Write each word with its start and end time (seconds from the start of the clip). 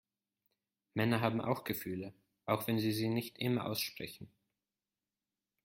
Männer 0.95 1.21
haben 1.21 1.41
auch 1.41 1.63
Gefühle, 1.63 2.15
auch 2.47 2.65
wenn 2.65 2.79
sie 2.79 2.91
sie 2.91 3.07
nicht 3.07 3.37
immer 3.37 3.67
aussprechen. 3.67 4.31